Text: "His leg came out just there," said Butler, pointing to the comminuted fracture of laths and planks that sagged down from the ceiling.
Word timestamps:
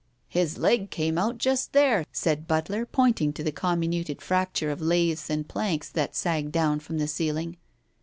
"His 0.29 0.57
leg 0.57 0.89
came 0.89 1.19
out 1.19 1.37
just 1.37 1.73
there," 1.73 2.05
said 2.11 2.47
Butler, 2.47 2.87
pointing 2.87 3.33
to 3.33 3.43
the 3.43 3.51
comminuted 3.51 4.19
fracture 4.19 4.71
of 4.71 4.81
laths 4.81 5.29
and 5.29 5.47
planks 5.47 5.89
that 5.91 6.15
sagged 6.15 6.51
down 6.51 6.79
from 6.79 6.97
the 6.97 7.07
ceiling. 7.07 7.57